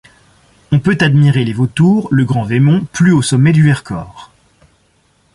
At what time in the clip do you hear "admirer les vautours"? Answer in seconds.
0.99-2.07